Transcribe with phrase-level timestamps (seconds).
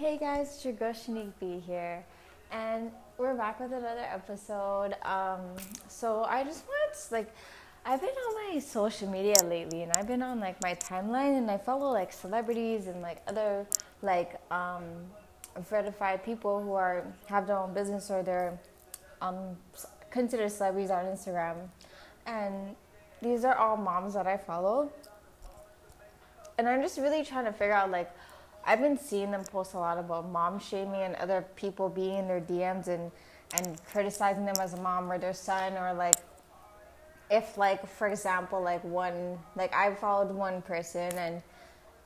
[0.00, 2.02] Hey guys, it's your girl Shanique B here,
[2.50, 4.94] and we're back with another episode.
[5.02, 5.40] Um,
[5.88, 7.30] so I just want like,
[7.84, 11.50] I've been on my social media lately, and I've been on like my timeline, and
[11.50, 13.66] I follow like celebrities and like other
[14.00, 14.84] like um,
[15.68, 18.58] verified people who are have their own business or they're
[19.20, 19.54] um,
[20.10, 21.56] considered celebrities on Instagram,
[22.24, 22.74] and
[23.20, 24.90] these are all moms that I follow,
[26.56, 28.10] and I'm just really trying to figure out like
[28.64, 32.28] I've been seeing them post a lot about mom shaming and other people being in
[32.28, 33.10] their DMs and
[33.54, 36.16] and criticizing them as a mom or their son or like
[37.30, 41.42] if like for example like one like I followed one person and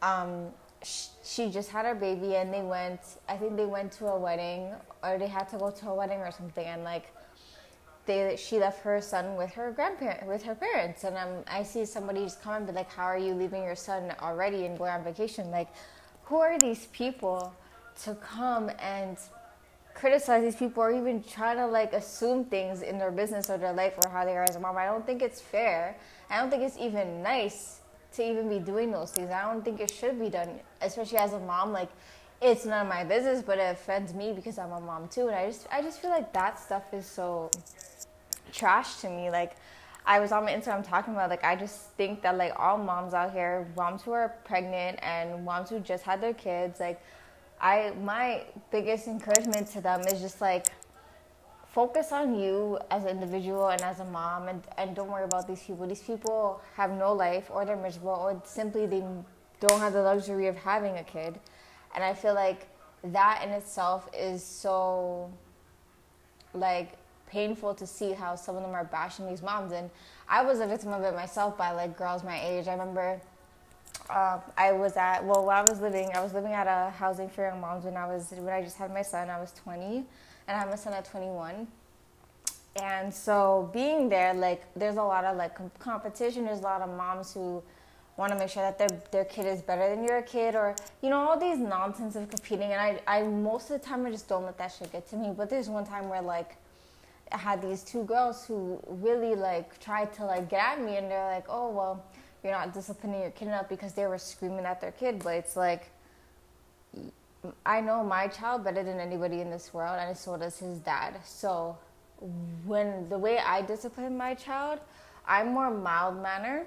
[0.03, 0.48] um
[0.83, 4.19] sh- she just had her baby and they went I think they went to a
[4.19, 7.12] wedding or they had to go to a wedding or something and like
[8.07, 11.87] they she left her son with her grandparent with her parents and um, I see
[11.87, 14.93] somebody just come and be like how are you leaving your son already and going
[14.93, 15.51] on vacation?
[15.51, 15.69] Like
[16.24, 17.55] who are these people
[18.02, 19.19] to come and
[19.95, 23.72] criticize these people or even try to like assume things in their business or their
[23.72, 24.77] life or how they are as a mom.
[24.77, 25.97] I don't think it's fair.
[26.28, 27.81] I don't think it's even nice
[28.14, 29.31] to even be doing those things.
[29.31, 30.48] I don't think it should be done,
[30.83, 31.72] especially as a mom.
[31.72, 31.91] Like,
[32.42, 35.28] it's none of my business, but it offends me because I'm a mom too.
[35.28, 37.50] And I just, I just feel like that stuff is so
[38.53, 39.31] trash to me.
[39.31, 39.56] Like,
[40.06, 43.14] I was on my Instagram talking about like I just think that like all moms
[43.14, 47.00] out here, moms who are pregnant and moms who just had their kids, like
[47.60, 50.66] I my biggest encouragement to them is just like
[51.75, 55.48] focus on you as an individual and as a mom and, and don't worry about
[55.48, 55.86] these people.
[55.86, 59.02] These people have no life or they're miserable or simply they
[59.60, 61.41] don't have the luxury of having a kid.
[61.94, 62.69] And I feel like
[63.02, 65.32] that in itself is so
[66.52, 66.92] like
[67.35, 69.73] painful to see how some of them are bashing these moms.
[69.73, 69.91] And
[70.29, 72.69] I was a victim of it myself by like girls my age.
[72.69, 73.21] I remember
[74.09, 77.29] uh, I was at well, while I was living, I was living at a housing
[77.29, 79.31] for young moms when I was when I just had my son.
[79.31, 80.07] I was 20, and
[80.49, 81.67] I had my son at 21.
[82.77, 86.44] And so being there, like, there's a lot of like competition.
[86.44, 87.62] There's a lot of moms who
[88.17, 91.11] want to make sure that their their kid is better than your kid, or you
[91.11, 92.73] know all these nonsense of competing.
[92.73, 95.17] And I I most of the time I just don't let that shit get to
[95.17, 95.33] me.
[95.37, 96.56] But there's one time where like
[97.34, 101.11] I had these two girls who really like tried to like get at me and
[101.11, 102.05] they're like, oh well,
[102.45, 105.22] you're not disciplining your kid enough because they were screaming at their kid.
[105.25, 105.91] But it's like,
[107.67, 111.17] I know my child better than anybody in this world, and so does his dad.
[111.25, 111.77] So
[112.65, 114.78] when the way I discipline my child,
[115.27, 116.67] I'm more mild manner,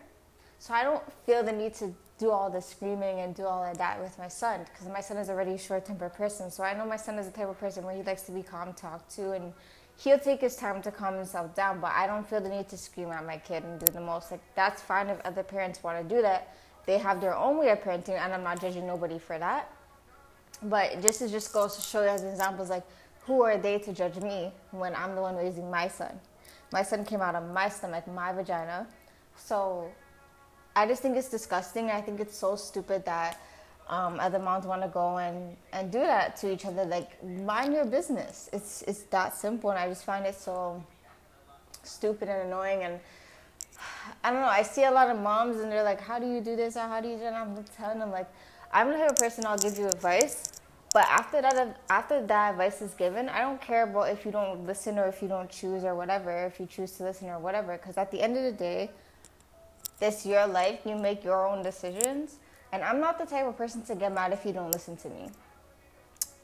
[0.59, 3.77] so I don't feel the need to do all the screaming and do all of
[3.77, 6.49] that with my son because my son is already a short tempered person.
[6.49, 8.41] So I know my son is the type of person where he likes to be
[8.41, 9.53] calm, talk to, and
[9.97, 12.77] he'll take his time to calm himself down, but I don't feel the need to
[12.77, 14.31] scream at my kid and do the most.
[14.31, 16.55] Like, that's fine if other parents want to do that.
[16.85, 19.71] They have their own way of parenting, and I'm not judging nobody for that.
[20.63, 22.83] But just to just goes to show you as examples, like,
[23.25, 26.19] who are they to judge me when I'm the one raising my son?
[26.71, 28.87] My son came out of my stomach, my vagina.
[29.35, 29.89] So
[30.75, 31.89] I just think it's disgusting.
[31.91, 33.39] I think it's so stupid that
[33.89, 36.85] um, other moms want to go and, and do that to each other.
[36.85, 38.49] Like, mind your business.
[38.51, 39.69] It's, it's that simple.
[39.69, 40.83] And I just find it so
[41.83, 42.83] stupid and annoying.
[42.83, 42.99] And
[44.23, 44.47] I don't know.
[44.47, 46.75] I see a lot of moms and they're like, how do you do this?
[46.75, 47.33] Or how do you do that?
[47.33, 48.29] And I'm telling them, like,
[48.73, 50.61] I'm the type of person I'll give you advice.
[50.93, 54.65] But after that, after that advice is given, I don't care about if you don't
[54.65, 57.77] listen or if you don't choose or whatever, if you choose to listen or whatever.
[57.77, 58.91] Because at the end of the day,
[60.01, 60.79] it's your life.
[60.85, 62.37] You make your own decisions
[62.71, 65.09] and I'm not the type of person to get mad if you don't listen to
[65.09, 65.29] me.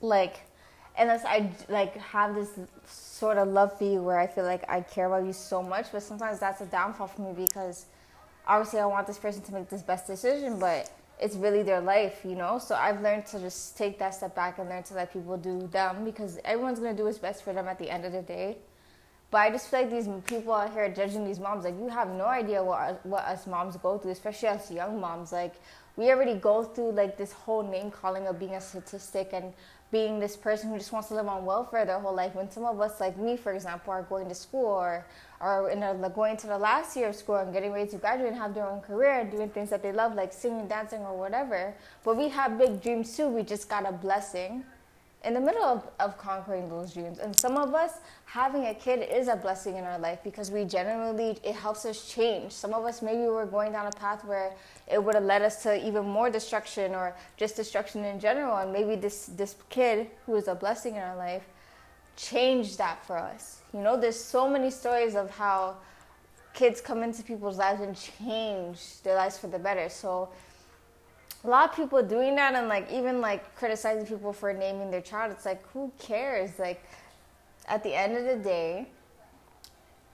[0.01, 0.41] Like,
[0.97, 2.50] unless I like have this
[2.88, 5.91] sort of love for you where I feel like I care about you so much,
[5.91, 7.85] but sometimes that's a downfall for me because
[8.47, 12.22] obviously I want this person to make this best decision, but it's really their life,
[12.23, 12.59] you know?
[12.59, 15.67] So I've learned to just take that step back and learn to let people do
[15.67, 18.57] them because everyone's gonna do what's best for them at the end of the day.
[19.31, 22.09] But I just feel like these people out here judging these moms, like you have
[22.09, 25.31] no idea what what us moms go through, especially us young moms.
[25.31, 25.56] Like
[25.95, 29.53] we already go through like this whole name calling of being a statistic and
[29.91, 32.33] being this person who just wants to live on welfare their whole life.
[32.33, 35.06] When some of us, like me, for example, are going to school or
[35.39, 37.97] are in a, like going to the last year of school and getting ready to
[37.97, 41.01] graduate and have their own career and doing things that they love, like singing, dancing,
[41.01, 41.75] or whatever.
[42.03, 43.27] But we have big dreams too.
[43.27, 44.63] We just got a blessing
[45.23, 47.19] in the middle of, of conquering those dreams.
[47.19, 50.65] And some of us, having a kid is a blessing in our life because we
[50.65, 52.51] generally, it helps us change.
[52.51, 54.53] Some of us, maybe we're going down a path where
[54.91, 58.57] it would have led us to even more destruction or just destruction in general.
[58.57, 61.43] And maybe this, this kid, who is a blessing in our life,
[62.17, 63.61] changed that for us.
[63.73, 65.77] You know, there's so many stories of how
[66.53, 69.89] kids come into people's lives and change their lives for the better.
[69.89, 70.29] So
[71.44, 75.01] a lot of people doing that and like even like criticizing people for naming their
[75.01, 75.31] child.
[75.31, 76.57] It's like who cares?
[76.57, 76.84] Like
[77.68, 78.88] at the end of the day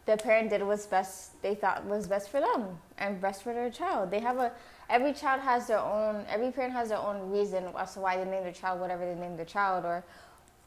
[0.06, 2.66] the parent did what's best they thought was best for them
[2.98, 4.10] and best for their child.
[4.10, 4.52] They have a
[4.90, 8.26] every child has their own every parent has their own reason as to why they
[8.26, 10.04] name their child whatever they name their child or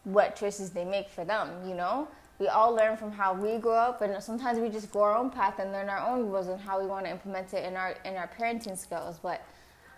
[0.05, 2.07] what choices they make for them you know?
[2.39, 5.31] We all learn from how we grow up and sometimes we just go our own
[5.31, 7.97] path and learn our own rules and how we want to implement it in our
[8.05, 9.43] in our parenting skills but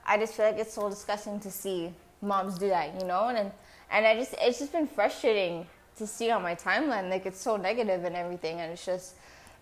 [0.07, 1.93] I just feel like it's so disgusting to see
[2.23, 3.51] moms do that, you know, and
[3.91, 5.67] and I just it's just been frustrating
[5.97, 9.15] to see on my timeline, like it's so negative and everything, and it's just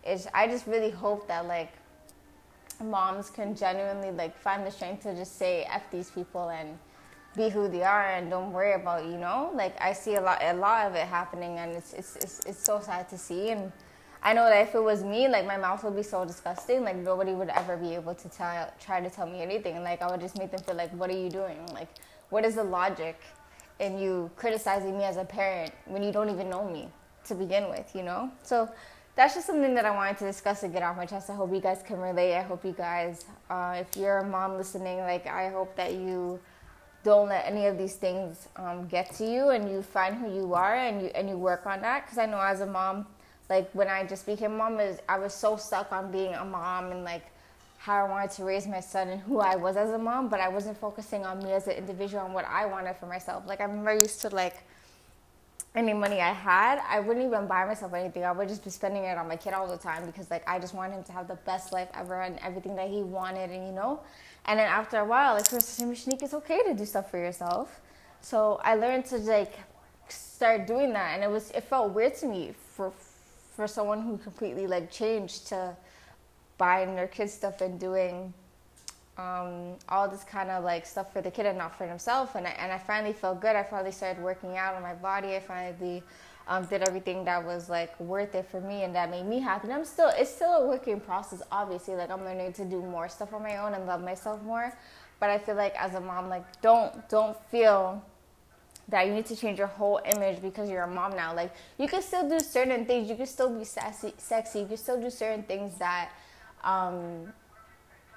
[0.05, 1.73] it's I just really hope that like
[2.83, 6.79] moms can genuinely like find the strength to just say f these people and
[7.37, 9.51] be who they are and don't worry about you know?
[9.55, 12.65] Like I see a lot a lot of it happening and it's it's it's, it's
[12.65, 13.51] so sad to see.
[13.51, 13.73] And
[14.25, 16.97] I know that if it was me, like my mouth would be so disgusting, like
[16.97, 19.83] nobody would ever be able to tell, try to tell me anything.
[19.83, 21.59] Like I would just make them feel like, what are you doing?
[21.73, 21.89] Like,
[22.31, 23.21] what is the logic
[23.81, 26.89] in you criticizing me as a parent when you don't even know me
[27.25, 28.31] to begin with, you know?
[28.45, 28.69] So
[29.17, 31.29] that's just something that I wanted to discuss and get off my chest.
[31.29, 32.37] I hope you guys can relate.
[32.37, 36.39] I hope you guys, uh, if you're a mom listening, like I hope that you
[37.03, 40.55] don't let any of these things um, get to you and you find who you
[40.55, 42.05] are and you and you work on that.
[42.05, 43.07] Because I know as a mom
[43.53, 46.91] like when I just became mom is I was so stuck on being a mom
[46.91, 47.27] and like
[47.77, 50.41] how I wanted to raise my son and who I was as a mom, but
[50.41, 53.45] I wasn't focusing on me as an individual and what I wanted for myself.
[53.47, 54.57] Like I remember used to like
[55.75, 58.25] any money I had, I wouldn't even buy myself anything.
[58.25, 60.59] I would just be spending it on my kid all the time because like I
[60.59, 63.67] just wanted him to have the best life ever and everything that he wanted and
[63.67, 64.01] you know.
[64.47, 67.81] And then after a while, like for Shanique, it's okay to do stuff for yourself.
[68.23, 69.55] So I learned to like
[70.09, 72.93] start doing that and it was it felt weird to me for
[73.53, 75.77] for someone who completely like changed to
[76.59, 78.33] buying their kids stuff and doing
[79.19, 82.35] um, all this kind of like stuff for the kid and not for himself.
[82.35, 83.57] And I, and I finally felt good.
[83.57, 85.37] I finally started working out on my body.
[85.37, 86.03] I finally
[86.49, 89.69] um, did everything that was like worth it for me and that made me happy.
[89.69, 91.95] And I'm still, it's still a working process, obviously.
[91.95, 94.73] Like I'm learning to do more stuff on my own and love myself more.
[95.21, 98.03] But I feel like as a mom, like don't, don't feel
[98.93, 101.35] that you need to change your whole image because you're a mom now.
[101.35, 103.09] Like you can still do certain things.
[103.09, 104.61] You can still be sassy, sexy.
[104.61, 106.11] You can still do certain things that
[106.63, 107.33] um,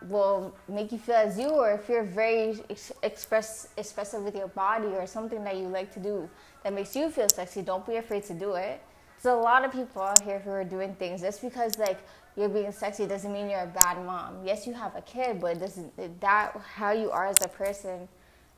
[0.09, 1.47] will make you feel as you.
[1.47, 5.93] Or if you're very ex- express expressive with your body or something that you like
[5.93, 6.29] to do
[6.63, 8.81] that makes you feel sexy, don't be afraid to do it.
[9.23, 11.99] There's a lot of people out here who are doing things just because like
[12.35, 14.45] you're being sexy doesn't mean you're a bad mom.
[14.45, 18.09] Yes, you have a kid, but doesn't that how you are as a person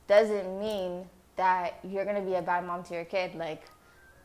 [0.08, 1.06] doesn't mean
[1.38, 3.36] that you're gonna be a bad mom to your kid.
[3.36, 3.64] Like,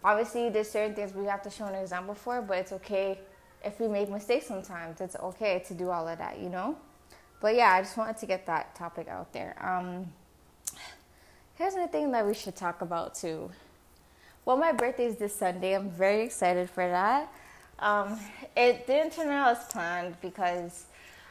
[0.02, 3.18] obviously, there's certain things we have to show an example for, but it's okay
[3.64, 5.00] if we make mistakes sometimes.
[5.00, 6.76] It's okay to do all of that, you know.
[7.40, 9.56] But yeah, I just wanted to get that topic out there.
[9.60, 10.12] Um,
[11.54, 13.50] here's the thing that we should talk about too.
[14.44, 15.74] Well, my birthday is this Sunday.
[15.74, 17.32] I'm very excited for that.
[17.78, 18.18] Um,
[18.56, 20.86] it didn't turn out as planned because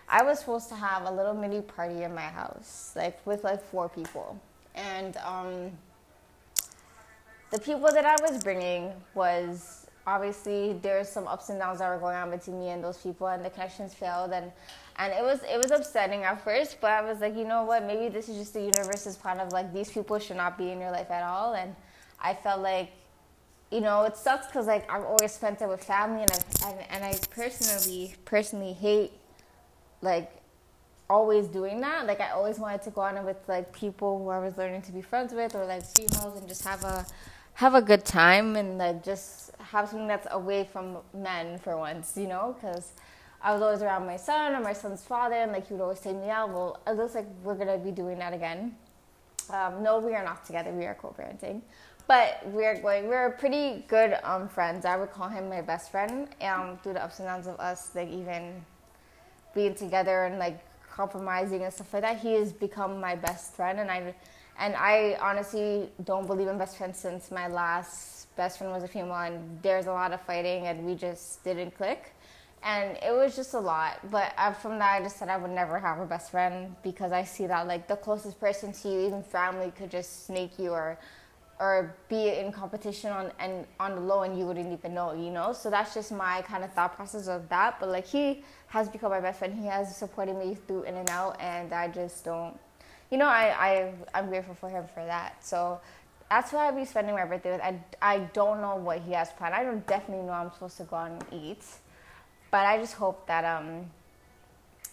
[0.08, 3.64] I was supposed to have a little mini party in my house, like with like
[3.64, 4.40] four people
[4.76, 5.72] and um,
[7.52, 12.00] the people that I was bringing was obviously there's some ups and downs that were
[12.00, 14.52] going on between me and those people, and the connections failed, and
[14.98, 17.86] and it was it was upsetting at first, but I was like, you know what,
[17.86, 20.80] maybe this is just the universe's plan of like these people should not be in
[20.80, 21.76] your life at all, and
[22.20, 22.92] I felt like.
[23.74, 26.80] You know, it sucks because like I've always spent it with family, and i and,
[26.90, 29.14] and I personally personally hate
[30.02, 30.41] like
[31.12, 32.08] always doing that.
[32.08, 34.92] Like I always wanted to go on with like people who I was learning to
[34.92, 37.06] be friends with or like females and just have a
[37.56, 42.14] have a good time and like just have something that's away from men for once,
[42.16, 42.94] you know, because
[43.42, 46.00] I was always around my son or my son's father and like he would always
[46.00, 46.50] take me out.
[46.50, 48.76] Well, it looks like we're gonna be doing that again.
[49.50, 50.72] Um, no, we are not together.
[50.72, 51.62] We are co-parenting,
[52.08, 53.08] but we're going.
[53.08, 54.86] We're pretty good um, friends.
[54.86, 56.30] I would call him my best friend.
[56.42, 58.64] Um, through the ups and downs of us, like even
[59.54, 60.60] being together and like
[60.92, 64.14] compromising and stuff like that, he has become my best friend, and I
[64.60, 68.88] and I honestly don't believe in best friends since my last best friend was a
[68.88, 72.14] female, and there's a lot of fighting, and we just didn't click,
[72.64, 74.00] and it was just a lot.
[74.12, 77.24] But from that, I just said I would never have a best friend because I
[77.24, 80.98] see that like the closest person to you, even family, could just snake you or
[81.62, 85.30] or be in competition on and on the low and you wouldn't even know, you
[85.30, 85.54] know?
[85.54, 87.80] So that's just my kind of thought process of that.
[87.80, 89.54] But like he has become my best friend.
[89.54, 92.58] He has supported me through in and out and I just don't
[93.12, 95.46] you know, I, I I'm grateful for him for that.
[95.46, 95.80] So
[96.30, 97.62] that's why I'll be spending my birthday with.
[97.62, 99.54] I, I don't know what he has planned.
[99.54, 101.64] I don't definitely know I'm supposed to go out and eat.
[102.50, 103.86] But I just hope that um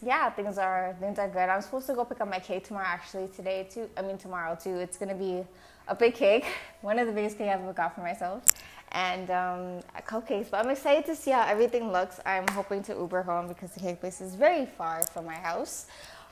[0.02, 1.48] yeah, things are things are good.
[1.48, 2.86] I'm supposed to go pick up my cake tomorrow.
[2.86, 3.88] Actually, today too.
[3.96, 4.76] I mean tomorrow too.
[4.78, 5.44] It's gonna be
[5.88, 6.46] a big cake,
[6.82, 8.42] one of the biggest cake I've ever got for myself,
[8.92, 10.50] and um, cupcakes.
[10.50, 12.20] But I'm excited to see how everything looks.
[12.24, 15.86] I'm hoping to Uber home because the cake place is very far from my house.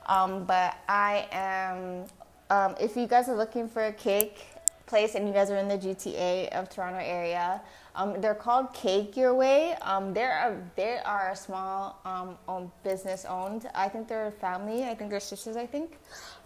[0.05, 2.05] Um, but I am.
[2.49, 4.45] Um, if you guys are looking for a cake
[4.85, 7.61] place and you guys are in the GTA of Toronto area,
[7.93, 9.73] um, they're called Cake Your Way.
[9.81, 13.69] Um, they're a, they are a small um, business owned.
[13.75, 14.85] I think they're a family.
[14.85, 15.57] I think they're sisters.
[15.57, 15.97] I think,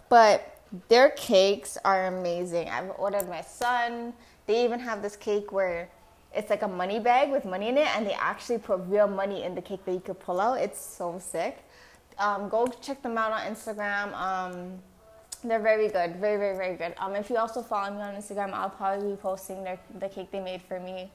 [0.08, 2.68] but their cakes are amazing.
[2.68, 4.14] I've ordered my son.
[4.46, 5.88] They even have this cake where
[6.34, 9.42] it's like a money bag with money in it, and they actually put real money
[9.42, 10.54] in the cake that you could pull out.
[10.60, 11.58] It's so sick.
[12.18, 14.14] Um, go check them out on Instagram.
[14.14, 14.78] Um,
[15.44, 16.94] they're very good, very very very good.
[16.98, 20.30] Um, if you also follow me on Instagram, I'll probably be posting their, the cake
[20.30, 21.10] they made for me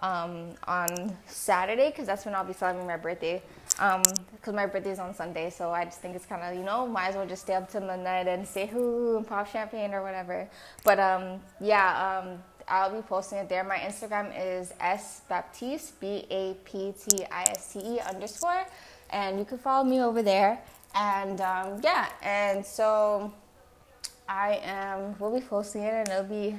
[0.00, 3.42] um, on Saturday because that's when I'll be celebrating my birthday.
[3.76, 6.64] Because um, my birthday is on Sunday, so I just think it's kind of you
[6.64, 9.92] know might as well just stay up till midnight and say hoo and pop champagne
[9.92, 10.48] or whatever.
[10.82, 13.64] But um, yeah, um, I'll be posting it there.
[13.64, 18.64] My Instagram is s baptiste b a p t i s t e underscore,
[19.10, 20.58] and you can follow me over there.
[20.94, 23.30] And um, yeah, and so
[24.26, 25.16] I am.
[25.18, 26.56] We'll be posting it, and it'll be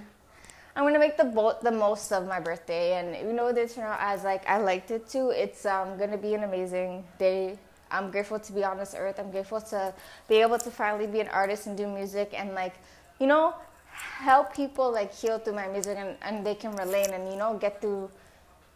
[0.78, 3.86] I'm gonna make the bo- the most of my birthday, and you know this turn
[3.86, 5.30] out as like I liked it to.
[5.32, 7.58] It's um, gonna be an amazing day.
[7.90, 9.20] I'm grateful to be on this earth.
[9.20, 9.92] I'm grateful to
[10.30, 12.76] be able to finally be an artist and do music and like,
[13.20, 13.56] you know,
[13.90, 17.58] help people like heal through my music and, and they can relate and you know
[17.58, 18.08] get through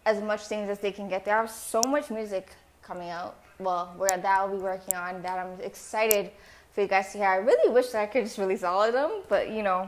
[0.07, 1.23] as much things as they can get.
[1.23, 2.47] There are so much music
[2.81, 3.35] coming out.
[3.59, 6.31] Well, where that I'll be working on that I'm excited
[6.73, 7.27] for you guys to hear.
[7.27, 9.87] I really wish that I could just release all of them, but you know,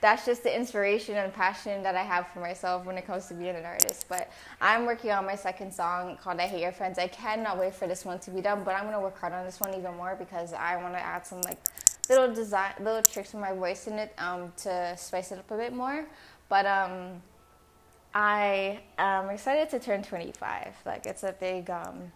[0.00, 3.34] that's just the inspiration and passion that I have for myself when it comes to
[3.34, 4.06] being an artist.
[4.08, 6.98] But I'm working on my second song called I Hate Your Friends.
[6.98, 9.44] I cannot wait for this one to be done, but I'm gonna work hard on
[9.44, 11.58] this one even more because I wanna add some like
[12.08, 15.56] little design little tricks with my voice in it um, to spice it up a
[15.56, 16.06] bit more.
[16.48, 17.22] But um,
[18.14, 20.74] I am excited to turn 25.
[20.84, 22.12] Like it's a big um,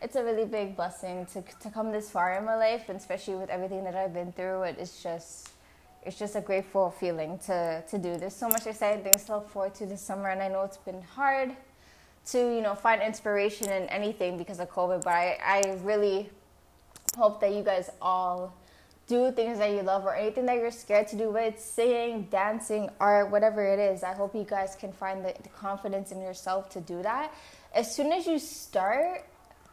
[0.00, 3.34] it's a really big blessing to to come this far in my life, and especially
[3.34, 4.62] with everything that I've been through.
[4.62, 5.50] It is just
[6.08, 8.16] it's just a grateful feeling to, to do.
[8.16, 10.78] There's so much exciting things to look forward to this summer, and I know it's
[10.78, 11.54] been hard
[12.28, 15.04] to you know find inspiration in anything because of COVID.
[15.04, 16.30] But I, I really
[17.16, 18.54] hope that you guys all
[19.06, 22.22] do things that you love or anything that you're scared to do, whether it's singing,
[22.30, 24.02] dancing, art, whatever it is.
[24.02, 27.34] I hope you guys can find the, the confidence in yourself to do that.
[27.74, 29.26] As soon as you start,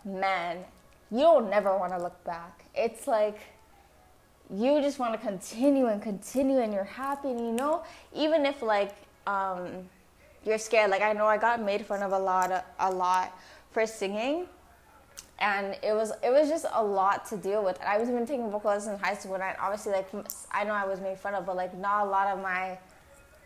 [0.03, 0.65] man,
[1.11, 2.65] you'll never want to look back.
[2.75, 3.39] It's like
[4.53, 7.83] you just want to continue and continue and you're happy and you know
[8.13, 8.95] even if like
[9.27, 9.67] um,
[10.45, 13.37] you're scared like i know i got made fun of a lot a lot
[13.71, 14.47] for singing
[15.39, 17.79] and it was it was just a lot to deal with.
[17.81, 20.07] I was even taking vocal lessons in high school and I, obviously like
[20.51, 22.77] i know i was made fun of but like not a lot of my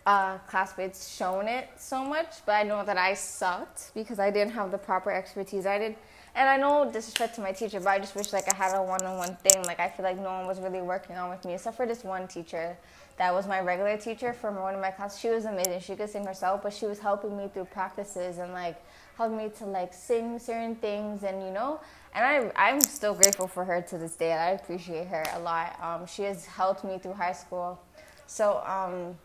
[0.09, 4.53] uh, classmates shown it so much but i know that i sucked because i didn't
[4.59, 5.95] have the proper expertise i did
[6.35, 8.81] and I know disrespect to my teacher, but I just wish like I had a
[8.81, 9.63] one-on-one thing.
[9.63, 12.03] Like I feel like no one was really working on with me, except for this
[12.03, 12.77] one teacher
[13.17, 15.19] that was my regular teacher from one of my classes.
[15.19, 15.81] She was amazing.
[15.81, 18.81] She could sing herself, but she was helping me through practices and like
[19.17, 21.81] helping me to like sing certain things and you know.
[22.13, 24.31] And I I'm still grateful for her to this day.
[24.31, 25.77] I appreciate her a lot.
[25.81, 27.79] Um, she has helped me through high school.
[28.27, 29.17] So um,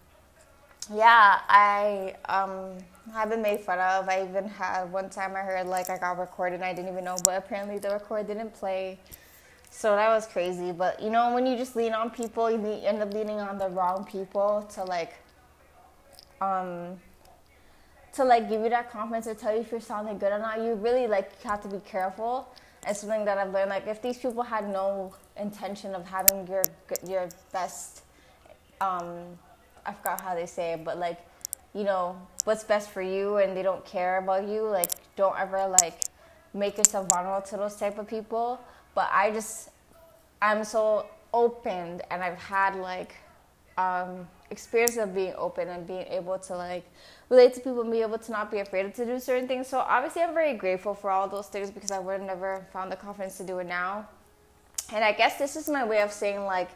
[0.92, 2.76] yeah, I um,
[3.12, 4.08] have been made fun of.
[4.08, 7.04] I even had one time I heard like I got recorded and I didn't even
[7.04, 8.98] know, but apparently the record didn't play.
[9.70, 10.72] So that was crazy.
[10.72, 13.68] But you know, when you just lean on people, you end up leaning on the
[13.68, 15.14] wrong people to like,
[16.40, 17.00] um,
[18.14, 20.60] to like give you that confidence or tell you if you're sounding good or not.
[20.60, 22.48] You really like have to be careful.
[22.86, 23.70] It's something that I've learned.
[23.70, 26.62] Like if these people had no intention of having your
[27.06, 28.02] your best.
[28.80, 29.38] Um,
[29.86, 31.18] I forgot how they say it, but like,
[31.74, 35.66] you know, what's best for you and they don't care about you, like, don't ever
[35.80, 36.00] like
[36.52, 38.60] make yourself vulnerable to those type of people.
[38.94, 39.70] But I just,
[40.40, 43.16] I'm so open and I've had like
[43.76, 46.84] um, experience of being open and being able to like
[47.28, 49.66] relate to people and be able to not be afraid to do certain things.
[49.66, 52.92] So obviously, I'm very grateful for all those things because I would have never found
[52.92, 54.08] the confidence to do it now.
[54.92, 56.70] And I guess this is my way of saying like,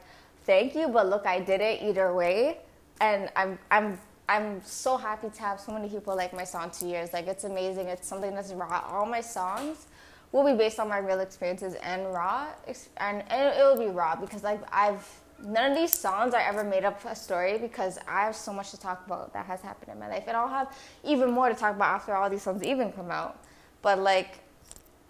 [0.44, 2.58] thank you, but look, I did it either way
[3.00, 6.86] and I'm I'm I'm so happy to have so many people like my song two
[6.86, 7.12] years.
[7.12, 7.88] Like it's amazing.
[7.88, 8.84] It's something that's raw.
[8.90, 9.86] All my songs
[10.32, 12.48] will be based on my real experiences and raw,
[12.98, 15.06] and, and it will be raw because like I've
[15.42, 18.70] none of these songs are ever made up a story because I have so much
[18.72, 21.54] to talk about that has happened in my life, and I'll have even more to
[21.54, 23.42] talk about after all these songs even come out.
[23.80, 24.40] But like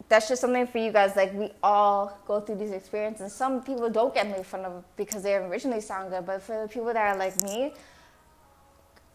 [0.09, 1.17] that's just something for you guys.
[1.17, 3.33] Like we all go through these experiences.
[3.33, 6.69] Some people don't get made fun of because they originally sound good, but for the
[6.69, 7.73] people that are like me,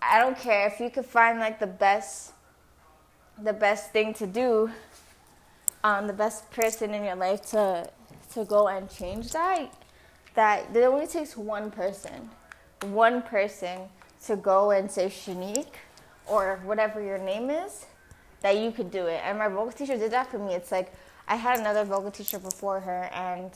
[0.01, 2.33] I don't care if you could find like the best,
[3.41, 4.69] the best thing to do,
[5.83, 7.89] um, the best person in your life to
[8.33, 9.73] to go and change that.
[10.35, 12.29] That it only takes one person,
[12.81, 13.81] one person
[14.25, 15.75] to go and say Shanique
[16.27, 17.85] or whatever your name is
[18.43, 19.21] that you could do it.
[19.25, 20.53] And my vocal teacher did that for me.
[20.53, 20.93] It's like
[21.27, 23.49] I had another vocal teacher before her, and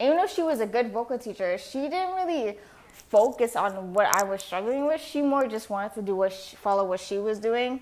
[0.00, 2.56] even though she was a good vocal teacher, she didn't really
[3.10, 5.00] focus on what I was struggling with.
[5.00, 7.80] She more just wanted to do what she, follow what she was doing,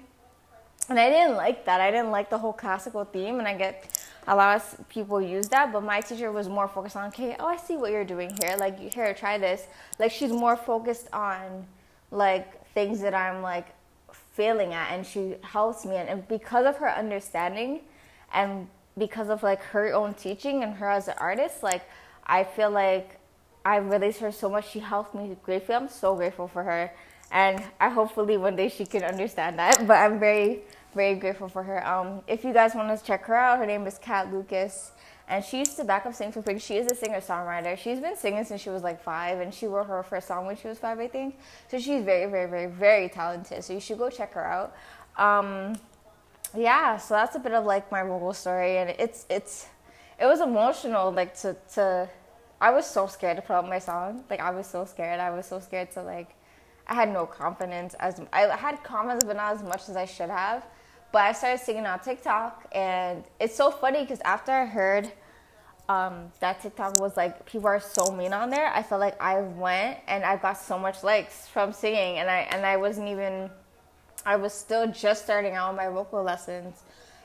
[0.89, 1.81] and I didn't like that.
[1.81, 5.49] I didn't like the whole classical theme, and I get a lot of people use
[5.49, 5.73] that.
[5.73, 8.57] But my teacher was more focused on, okay, oh, I see what you're doing here.
[8.59, 9.67] Like, here, try this.
[9.99, 11.67] Like, she's more focused on
[12.11, 13.67] like things that I'm like
[14.41, 15.97] failing at and she helps me.
[16.01, 17.73] And, and because of her understanding
[18.33, 18.51] and
[18.97, 21.83] because of like her own teaching and her as an artist like
[22.27, 23.09] i feel like
[23.73, 24.65] i released her so much.
[24.73, 25.75] She helped me greatly.
[25.75, 26.83] I'm so grateful for her.
[27.43, 30.49] And i hopefully one day she can understand that but i'm very
[31.01, 31.79] very grateful for her.
[31.93, 34.75] Um, if you guys want to check her out her name is kat lucas
[35.31, 36.61] and she used to back up sing for Pink.
[36.61, 37.79] She is a singer songwriter.
[37.79, 40.57] She's been singing since she was like five, and she wrote her first song when
[40.57, 41.39] she was five, I think.
[41.69, 43.63] So she's very, very, very, very talented.
[43.63, 44.75] So you should go check her out.
[45.17, 45.79] Um,
[46.57, 49.69] yeah, so that's a bit of like my vocal story, and it's it's
[50.19, 51.13] it was emotional.
[51.13, 52.09] Like to to,
[52.61, 54.25] I was so scared to put out my song.
[54.29, 55.21] Like I was so scared.
[55.21, 56.35] I was so scared to like.
[56.89, 60.31] I had no confidence as I had confidence, but not as much as I should
[60.31, 60.67] have.
[61.13, 65.13] But I started singing on TikTok, and it's so funny because after I heard
[65.89, 68.67] um, that TikTok was like people are so mean on there.
[68.73, 72.41] I felt like I went and I got so much likes from singing, and I
[72.51, 73.51] and I wasn't even.
[74.27, 76.83] I was still just starting out my vocal lessons,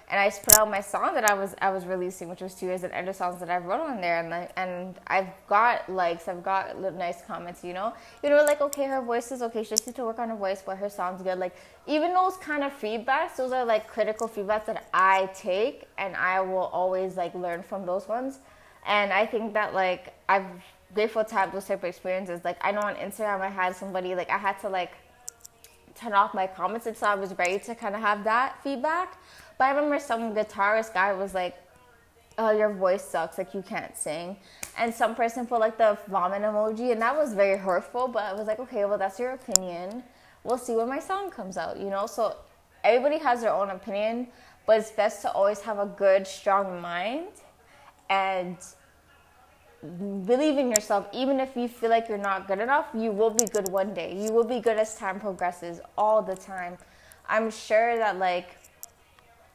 [0.09, 2.67] and I put out my song that I was I was releasing, which was two
[2.67, 6.27] years and other songs that I wrote on there, and I, and I've got likes,
[6.27, 7.93] I've got nice comments, you know,
[8.23, 10.35] you know, like okay, her voice is okay, she just needs to work on her
[10.35, 11.39] voice, but her song's good.
[11.39, 11.55] Like
[11.87, 16.39] even those kind of feedbacks, those are like critical feedbacks that I take, and I
[16.41, 18.39] will always like learn from those ones
[18.85, 20.61] and I think that like I'm
[20.93, 22.41] grateful to have those type of experiences.
[22.43, 24.93] Like I know on Instagram I had somebody like I had to like
[25.95, 29.17] turn off my comments until I was ready to kind of have that feedback.
[29.57, 31.55] But I remember some guitarist guy was like,
[32.37, 33.37] "Oh, your voice sucks.
[33.37, 34.37] Like you can't sing."
[34.77, 38.07] And some person put like the vomit emoji, and that was very hurtful.
[38.07, 40.03] But I was like, "Okay, well that's your opinion.
[40.43, 42.35] We'll see when my song comes out." You know, so
[42.83, 44.27] everybody has their own opinion,
[44.67, 47.27] but it's best to always have a good, strong mind
[48.09, 48.57] and
[50.25, 53.45] believe in yourself even if you feel like you're not good enough you will be
[53.45, 56.75] good one day you will be good as time progresses all the time
[57.29, 58.57] i'm sure that like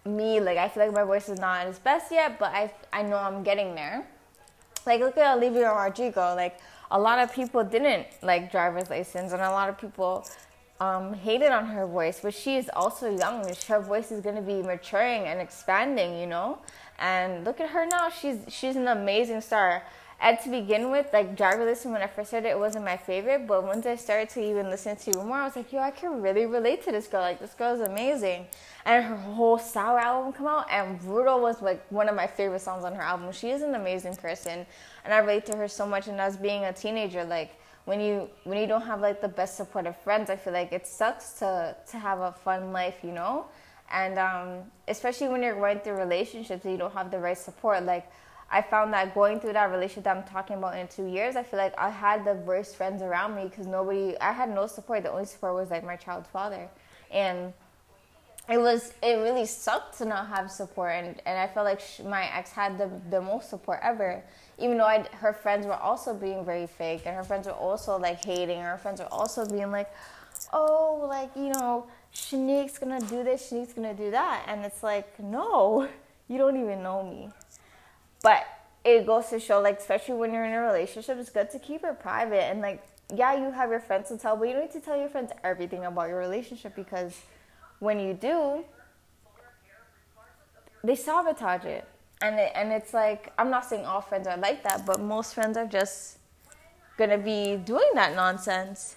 [0.05, 2.73] me like i feel like my voice is not at its best yet but i
[2.93, 4.07] i know i'm getting there
[4.87, 6.59] like look at olivia rodrigo like
[6.93, 10.25] a lot of people didn't like driver's license and a lot of people
[10.81, 13.45] um, hated on her voice, but she is also young.
[13.69, 16.59] Her voice is going to be maturing and expanding, you know.
[17.01, 19.83] And look at her now; she's she's an amazing star.
[20.23, 22.99] And to begin with, like Driver's License, when I first heard it, it wasn't my
[22.99, 23.47] favorite.
[23.47, 26.21] But once I started to even listen to more, I was like, yo, I can
[26.21, 27.23] really relate to this girl.
[27.23, 28.47] Like this girl is amazing.
[28.85, 32.61] And her whole Sour album come out, and Brutal was like one of my favorite
[32.61, 33.33] songs on her album.
[33.33, 34.67] She is an amazing person,
[35.07, 36.07] and I relate to her so much.
[36.07, 39.57] And as being a teenager, like when you when you don't have like the best
[39.57, 43.47] supportive friends, I feel like it sucks to to have a fun life, you know
[43.91, 47.85] and um, especially when you're going through relationships and you don't have the right support.
[47.85, 48.11] Like
[48.51, 51.43] i found that going through that relationship that i'm talking about in two years i
[51.43, 55.03] feel like i had the worst friends around me because nobody i had no support.
[55.03, 56.69] The only support was like my child's father.
[57.11, 57.53] And
[58.49, 60.93] it was it really sucked to not have support.
[60.93, 64.23] And, and i felt like my ex had the, the most support ever.
[64.59, 67.99] Even though I, her friends were also being very fake and her friends were also
[67.99, 69.91] like hating her friends were also being like
[70.53, 74.45] oh like you know Shanique's gonna do this, Shanique's gonna do that.
[74.47, 75.89] And it's like, no,
[76.29, 77.31] you don't even know me.
[78.23, 78.47] But
[78.85, 81.85] it goes to show, like, especially when you're in a relationship, it's good to keep
[81.85, 82.45] it private.
[82.45, 82.83] And, like,
[83.15, 85.33] yeah, you have your friends to tell, but you don't need to tell your friends
[85.43, 87.21] everything about your relationship because
[87.79, 88.65] when you do,
[90.83, 91.85] they sabotage it.
[92.23, 95.35] And, it, and it's like, I'm not saying all friends are like that, but most
[95.35, 96.19] friends are just
[96.97, 98.97] gonna be doing that nonsense.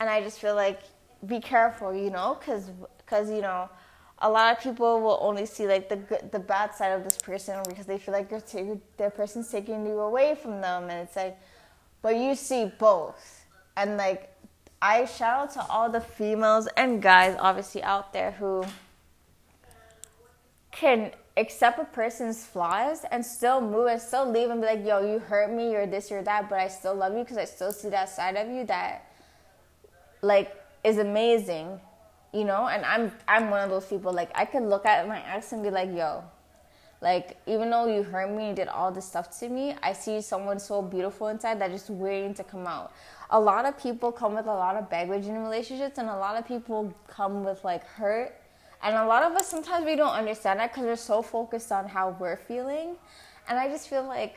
[0.00, 0.80] And I just feel like
[1.26, 3.68] be careful, you know, because because you know,
[4.18, 7.18] a lot of people will only see like the good, the bad side of this
[7.18, 11.38] person because they feel like you're person's taking you away from them, and it's like,
[12.02, 13.44] but you see both,
[13.76, 14.30] and like.
[14.82, 18.66] I shout out to all the females and guys obviously out there who
[20.72, 25.00] can accept a person's flaws and still move and still leave and be like, yo,
[25.00, 27.72] you hurt me, you're this, you're that, but I still love you because I still
[27.72, 29.10] see that side of you that,
[30.20, 31.80] like, is amazing,
[32.32, 32.68] you know.
[32.68, 34.12] And I'm I'm one of those people.
[34.12, 36.22] Like, I could look at my ex and be like, yo,
[37.00, 40.20] like, even though you hurt me and did all this stuff to me, I see
[40.20, 42.92] someone so beautiful inside that just waiting to come out.
[43.30, 46.36] A lot of people come with a lot of baggage in relationships, and a lot
[46.36, 48.34] of people come with like hurt
[48.84, 51.88] and a lot of us sometimes we don't understand that because we're so focused on
[51.88, 52.96] how we're feeling.
[53.48, 54.36] And I just feel like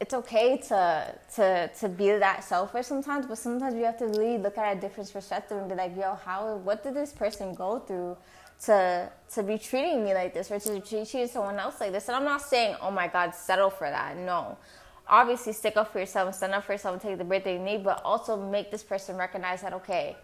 [0.00, 4.38] it's okay to to to be that selfish sometimes, but sometimes you have to really
[4.38, 7.78] look at a different perspective and be like, yo, how what did this person go
[7.78, 8.16] through
[8.66, 12.08] to to be treating me like this or to treat someone else like this?
[12.08, 14.16] And I'm not saying, oh my God, settle for that.
[14.16, 14.56] No.
[15.06, 17.84] Obviously stick up for yourself stand up for yourself take the break that you need,
[17.84, 20.16] but also make this person recognize that okay,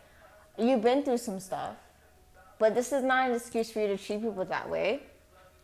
[0.59, 1.77] you've been through some stuff
[2.61, 5.01] but this is not an excuse for you to treat people that way.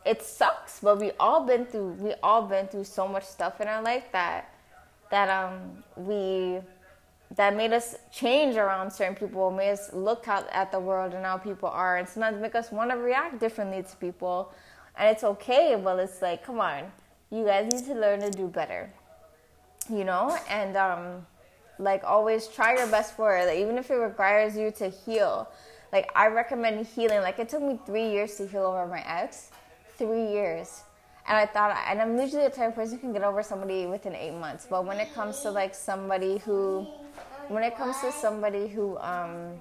[0.06, 3.66] It sucks, but we all been through we all been through so much stuff in
[3.66, 4.54] our life that
[5.10, 6.60] that um we
[7.34, 11.24] that made us change around certain people, made us look out at the world and
[11.24, 14.52] how people are, and sometimes make us want to react differently to people.
[14.96, 16.84] And it's okay, but it's like, come on,
[17.30, 18.88] you guys need to learn to do better,
[19.90, 20.38] you know?
[20.48, 21.26] And um,
[21.80, 25.48] like always, try your best for it, like, even if it requires you to heal
[25.92, 27.20] like I recommend healing.
[27.20, 29.50] Like it took me three years to heal over my ex,
[29.98, 30.82] three years.
[31.28, 33.86] And I thought, and I'm usually the type of person who can get over somebody
[33.86, 34.66] within eight months.
[34.68, 36.86] But when it comes to like somebody who,
[37.48, 39.54] when it comes to somebody who, um,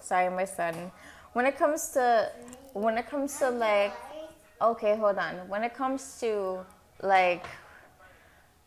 [0.00, 0.90] sorry, my son.
[1.32, 2.32] When it comes to,
[2.72, 3.94] when it comes to like,
[4.60, 5.48] okay, hold on.
[5.48, 6.66] When it comes to
[7.02, 7.46] like,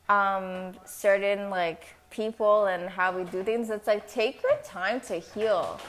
[0.10, 5.16] um, certain like people and how we do things, it's like take your time to
[5.16, 5.80] heal.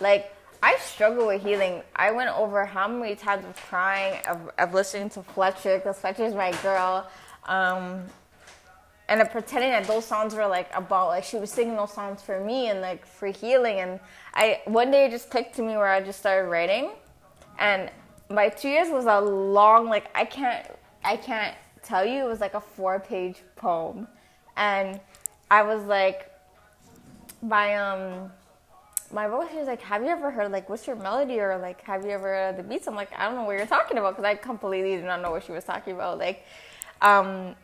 [0.00, 1.82] Like I struggle with healing.
[1.94, 6.34] I went over how many times of crying, of, of listening to Fletcher, because Fletcher's
[6.34, 7.06] my girl,
[7.46, 8.02] um,
[9.08, 12.20] and of pretending that those songs were like about like she was singing those songs
[12.20, 13.80] for me and like for healing.
[13.80, 14.00] And
[14.34, 16.90] I one day it just clicked to me where I just started writing,
[17.58, 17.90] and
[18.28, 20.66] my two years was a long like I can't
[21.04, 24.08] I can't tell you it was like a four page poem,
[24.56, 25.00] and
[25.50, 26.30] I was like,
[27.40, 28.30] my um,
[29.12, 32.04] my voice was like, "Have you ever heard like what's your melody or like have
[32.04, 34.24] you ever heard the beats?" I'm like, "I don't know what you're talking about" because
[34.24, 36.18] I completely did not know what she was talking about.
[36.18, 36.44] Like,
[37.00, 37.54] um,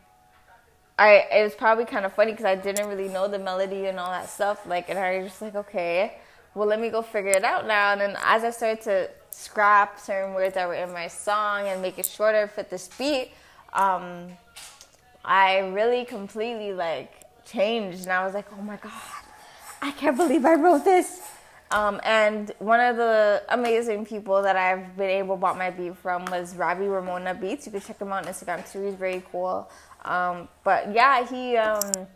[0.99, 3.99] I it was probably kind of funny because I didn't really know the melody and
[3.99, 4.67] all that stuff.
[4.67, 6.19] Like, and I was just like, okay,
[6.55, 7.93] well, let me go figure it out now.
[7.93, 11.83] And then as I started to scrap certain words that were in my song and
[11.83, 13.33] make it shorter fit this beat,
[13.73, 14.29] um,
[15.25, 17.13] I really completely like
[17.45, 18.93] changed, and I was like, oh my god,
[19.83, 21.21] I can't believe I wrote this.
[21.75, 25.97] Um, and one of the amazing people that I've been able to bought my beat
[25.97, 27.67] from was Ravi Ramona Beats.
[27.67, 28.85] You can check him out on Instagram too.
[28.85, 29.69] He's very cool.
[30.05, 32.07] Um, but yeah, he um,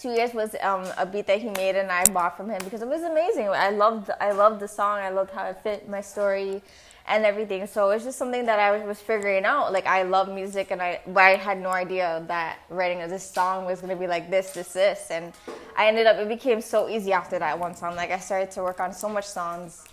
[0.00, 2.82] two years was um, a beat that he made and I bought from him because
[2.82, 3.46] it was amazing.
[3.46, 4.98] I loved I loved the song.
[4.98, 6.60] I loved how it fit my story
[7.06, 7.66] and everything.
[7.66, 9.72] So it's just something that I was figuring out.
[9.72, 13.66] Like I love music, and I but I had no idea that writing this song
[13.66, 15.32] was gonna be like this, this, this, and
[15.76, 16.16] I ended up.
[16.16, 17.96] It became so easy after that one song.
[17.96, 19.84] Like I started to work on so much songs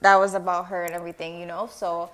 [0.00, 1.68] that was about her and everything, you know.
[1.72, 2.10] So.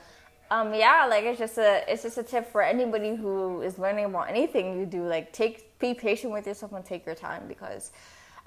[0.50, 4.06] Um, yeah, like it's just a it's just a tip for anybody who is learning
[4.06, 5.02] about anything you do.
[5.06, 7.92] Like take be patient with yourself and take your time because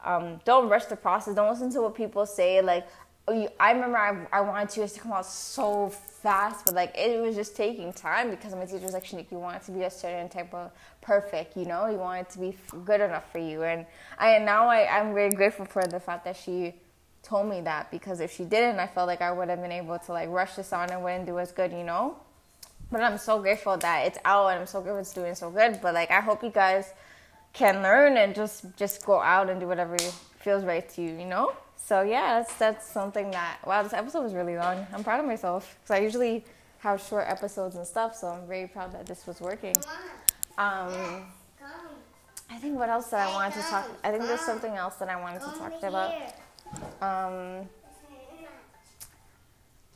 [0.04, 1.36] um, don't rush the process.
[1.36, 2.62] Don't listen to what people say.
[2.62, 2.88] Like
[3.28, 7.36] I remember I, I wanted to to come out so fast, but like it was
[7.36, 10.28] just taking time because my teacher was like, Shanique, you want to be a certain
[10.28, 13.64] type of perfect, you know, you want it to be good enough for you.
[13.64, 13.86] And
[14.18, 16.74] I and now I, I'm very grateful for the fact that she
[17.24, 20.00] told me that because if she didn't, I felt like I would have been able
[20.00, 22.18] to like rush this on and wouldn't do as good, you know.
[22.92, 25.80] But I'm so grateful that it's out and I'm so grateful it's doing so good.
[25.82, 26.92] But like I hope you guys
[27.54, 29.98] can learn and just just go out and do whatever
[30.40, 31.54] feels right to you, you know.
[31.84, 34.86] So yeah, that's that's something that wow, this episode was really long.
[34.94, 36.46] I'm proud of myself because I usually
[36.80, 39.76] have short episodes and stuff, so I'm very proud that this was working.
[40.58, 41.26] Um,
[42.50, 43.90] I think what else that I wanted to talk.
[44.04, 46.14] I think there's something else that I wanted to talk about.
[47.02, 47.68] Um,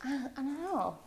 [0.02, 0.98] I, I don't know.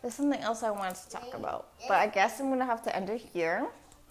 [0.00, 2.96] There's something else I wanted to talk about, but I guess I'm gonna have to
[2.96, 3.66] end it here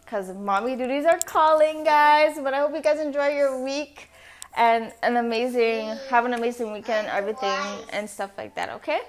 [0.05, 2.37] because mommy duties are calling, guys.
[2.41, 4.09] But I hope you guys enjoy your week
[4.55, 7.59] and an amazing, have an amazing weekend, everything
[7.89, 8.69] and stuff like that.
[8.69, 8.99] Okay.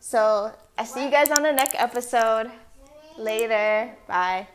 [0.00, 2.50] So I see you guys on the next episode.
[3.16, 3.90] Later.
[4.06, 4.46] Bye.